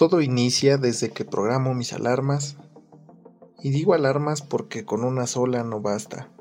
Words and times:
Todo 0.00 0.22
inicia 0.22 0.78
desde 0.78 1.10
que 1.10 1.26
programo 1.26 1.74
mis 1.74 1.92
alarmas, 1.92 2.56
y 3.62 3.68
digo 3.68 3.92
alarmas 3.92 4.40
porque 4.40 4.86
con 4.86 5.04
una 5.04 5.26
sola 5.26 5.62
no 5.62 5.82
basta. 5.82 6.32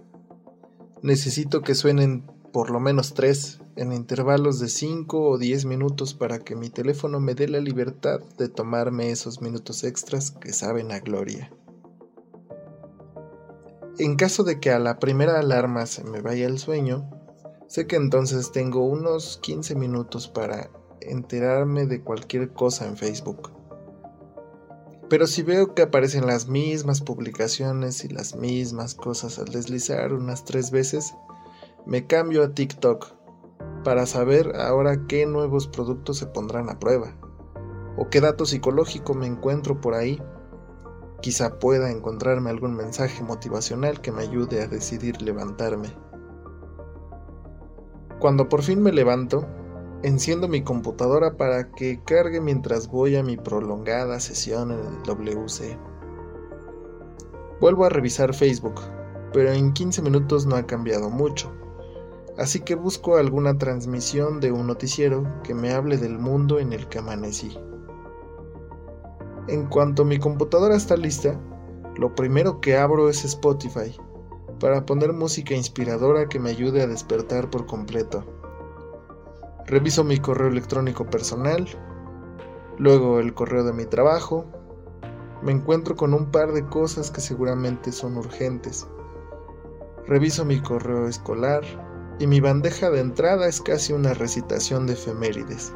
Necesito 1.01 1.61
que 1.61 1.75
suenen 1.75 2.25
por 2.53 2.69
lo 2.69 2.79
menos 2.79 3.13
tres 3.13 3.59
en 3.75 3.91
intervalos 3.91 4.61
de 4.61 4.69
5 4.69 5.21
o 5.31 5.37
10 5.37 5.65
minutos 5.65 6.13
para 6.13 6.39
que 6.39 6.55
mi 6.55 6.69
teléfono 6.69 7.19
me 7.19 7.35
dé 7.35 7.49
la 7.49 7.59
libertad 7.59 8.21
de 8.37 8.47
tomarme 8.47 9.11
esos 9.11 9.41
minutos 9.41 9.83
extras 9.83 10.31
que 10.31 10.53
saben 10.53 10.93
a 10.93 11.01
gloria. 11.01 11.51
En 13.97 14.15
caso 14.15 14.45
de 14.45 14.61
que 14.61 14.71
a 14.71 14.79
la 14.79 14.99
primera 14.99 15.37
alarma 15.37 15.85
se 15.85 16.05
me 16.05 16.21
vaya 16.21 16.47
el 16.47 16.59
sueño, 16.59 17.09
sé 17.67 17.87
que 17.87 17.97
entonces 17.97 18.53
tengo 18.53 18.85
unos 18.85 19.37
15 19.43 19.75
minutos 19.75 20.29
para 20.29 20.69
enterarme 21.01 21.85
de 21.85 22.01
cualquier 22.01 22.53
cosa 22.53 22.87
en 22.87 22.97
Facebook. 22.97 23.51
Pero 25.09 25.25
si 25.25 25.41
veo 25.41 25.73
que 25.73 25.81
aparecen 25.81 26.27
las 26.27 26.47
mismas 26.47 27.01
publicaciones 27.01 28.05
y 28.05 28.09
las 28.09 28.35
mismas 28.35 28.93
cosas 28.93 29.39
al 29.39 29.45
deslizar 29.45 30.13
unas 30.13 30.45
tres 30.45 30.69
veces, 30.69 31.15
me 31.87 32.05
cambio 32.05 32.43
a 32.43 32.53
TikTok 32.53 33.07
para 33.83 34.05
saber 34.05 34.55
ahora 34.55 35.07
qué 35.07 35.25
nuevos 35.25 35.67
productos 35.67 36.17
se 36.17 36.27
pondrán 36.27 36.69
a 36.69 36.77
prueba 36.77 37.15
o 37.97 38.09
qué 38.09 38.21
dato 38.21 38.45
psicológico 38.45 39.13
me 39.13 39.27
encuentro 39.27 39.81
por 39.81 39.93
ahí. 39.93 40.21
Quizá 41.21 41.59
pueda 41.59 41.91
encontrarme 41.91 42.49
algún 42.49 42.75
mensaje 42.75 43.23
motivacional 43.23 43.99
que 44.01 44.11
me 44.11 44.21
ayude 44.21 44.61
a 44.61 44.67
decidir 44.67 45.21
levantarme. 45.21 45.89
Cuando 48.19 48.47
por 48.47 48.61
fin 48.61 48.81
me 48.81 48.91
levanto, 48.91 49.47
Enciendo 50.01 50.47
mi 50.47 50.63
computadora 50.63 51.35
para 51.35 51.71
que 51.71 52.01
cargue 52.05 52.39
mientras 52.39 52.87
voy 52.87 53.17
a 53.17 53.23
mi 53.23 53.35
prolongada 53.35 54.21
sesión 54.21 54.71
en 54.71 54.79
el 54.79 55.03
WC. 55.03 55.77
Vuelvo 57.59 57.83
a 57.83 57.89
revisar 57.89 58.33
Facebook, 58.33 58.79
pero 59.33 59.51
en 59.51 59.73
15 59.73 60.01
minutos 60.01 60.45
no 60.45 60.55
ha 60.55 60.65
cambiado 60.65 61.09
mucho, 61.09 61.51
así 62.37 62.61
que 62.61 62.75
busco 62.75 63.17
alguna 63.17 63.57
transmisión 63.57 64.39
de 64.39 64.53
un 64.53 64.67
noticiero 64.67 65.27
que 65.43 65.53
me 65.53 65.73
hable 65.73 65.97
del 65.97 66.17
mundo 66.17 66.59
en 66.59 66.71
el 66.71 66.87
que 66.87 66.99
amanecí. 66.99 67.57
En 69.49 69.65
cuanto 69.65 70.05
mi 70.05 70.17
computadora 70.17 70.77
está 70.77 70.95
lista, 70.95 71.37
lo 71.97 72.15
primero 72.15 72.61
que 72.61 72.77
abro 72.77 73.09
es 73.09 73.25
Spotify, 73.25 73.93
para 74.61 74.85
poner 74.85 75.11
música 75.11 75.55
inspiradora 75.55 76.29
que 76.29 76.39
me 76.39 76.51
ayude 76.51 76.83
a 76.83 76.87
despertar 76.87 77.49
por 77.49 77.65
completo. 77.65 78.23
Reviso 79.69 80.03
mi 80.03 80.17
correo 80.17 80.47
electrónico 80.47 81.05
personal, 81.05 81.67
luego 82.79 83.19
el 83.19 83.35
correo 83.35 83.63
de 83.63 83.71
mi 83.71 83.85
trabajo. 83.85 84.47
Me 85.43 85.51
encuentro 85.51 85.95
con 85.95 86.15
un 86.15 86.31
par 86.31 86.53
de 86.53 86.65
cosas 86.65 87.11
que 87.11 87.21
seguramente 87.21 87.91
son 87.91 88.17
urgentes. 88.17 88.87
Reviso 90.07 90.43
mi 90.43 90.59
correo 90.59 91.07
escolar 91.07 91.61
y 92.17 92.25
mi 92.25 92.39
bandeja 92.39 92.89
de 92.89 92.99
entrada 92.99 93.47
es 93.47 93.61
casi 93.61 93.93
una 93.93 94.15
recitación 94.15 94.87
de 94.87 94.93
efemérides. 94.93 95.71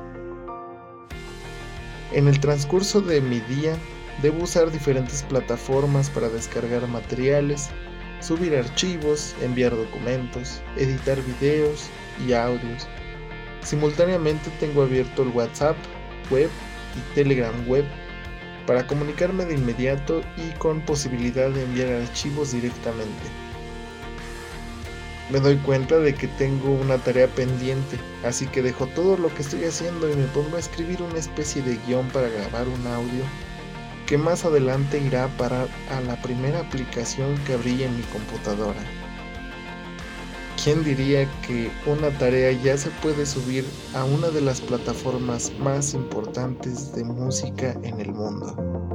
En 2.13 2.27
el 2.27 2.39
transcurso 2.39 2.99
de 2.99 3.21
mi 3.21 3.41
día 3.41 3.77
debo 4.23 4.45
usar 4.45 4.71
diferentes 4.71 5.21
plataformas 5.21 6.09
para 6.09 6.29
descargar 6.29 6.87
materiales, 6.87 7.69
subir 8.21 8.55
archivos, 8.55 9.35
enviar 9.43 9.77
documentos, 9.77 10.63
editar 10.77 11.19
videos 11.21 11.91
y 12.27 12.33
audios 12.33 12.87
Simultáneamente 13.63 14.49
tengo 14.59 14.83
abierto 14.83 15.23
el 15.23 15.29
WhatsApp 15.29 15.77
web 16.29 16.49
y 16.95 17.15
Telegram 17.15 17.53
web 17.67 17.85
para 18.67 18.85
comunicarme 18.87 19.45
de 19.45 19.55
inmediato 19.55 20.21
y 20.37 20.51
con 20.57 20.81
posibilidad 20.81 21.49
de 21.49 21.63
enviar 21.63 21.89
archivos 22.01 22.51
directamente. 22.51 23.23
Me 25.29 25.39
doy 25.39 25.57
cuenta 25.57 25.99
de 25.99 26.13
que 26.13 26.27
tengo 26.27 26.71
una 26.71 26.97
tarea 26.97 27.27
pendiente, 27.27 27.97
así 28.23 28.45
que 28.47 28.61
dejo 28.61 28.87
todo 28.87 29.17
lo 29.17 29.33
que 29.33 29.41
estoy 29.41 29.63
haciendo 29.63 30.09
y 30.11 30.15
me 30.15 30.25
pongo 30.27 30.57
a 30.57 30.59
escribir 30.59 31.01
una 31.01 31.17
especie 31.17 31.61
de 31.61 31.77
guion 31.87 32.07
para 32.09 32.29
grabar 32.29 32.67
un 32.67 32.85
audio 32.87 33.23
que 34.05 34.17
más 34.17 34.43
adelante 34.43 34.99
irá 34.99 35.25
a 35.25 35.37
parar 35.37 35.67
a 35.89 36.01
la 36.01 36.21
primera 36.21 36.59
aplicación 36.59 37.37
que 37.45 37.53
abrí 37.53 37.83
en 37.83 37.95
mi 37.95 38.03
computadora. 38.03 39.02
¿Quién 40.63 40.81
diría 40.85 41.29
que 41.45 41.69
una 41.85 42.09
tarea 42.17 42.53
ya 42.53 42.77
se 42.77 42.89
puede 43.01 43.25
subir 43.25 43.65
a 43.93 44.05
una 44.05 44.29
de 44.29 44.39
las 44.39 44.61
plataformas 44.61 45.51
más 45.59 45.93
importantes 45.93 46.95
de 46.95 47.03
música 47.03 47.73
en 47.83 47.99
el 47.99 48.13
mundo? 48.13 48.92